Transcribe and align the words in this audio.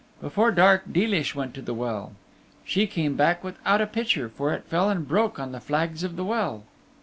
Before 0.19 0.49
dark 0.51 0.91
Deelish 0.91 1.35
went 1.35 1.53
to 1.53 1.61
the 1.61 1.75
well. 1.75 2.13
She 2.65 2.87
came 2.87 3.15
back 3.15 3.43
without 3.43 3.81
a 3.81 3.85
pitcher, 3.85 4.29
for 4.29 4.51
it 4.51 4.63
fell 4.63 4.89
and 4.89 5.07
broke 5.07 5.37
on 5.37 5.51
the 5.51 5.59
flags 5.59 6.01
of 6.03 6.15
the 6.15 6.25
well. 6.25 6.63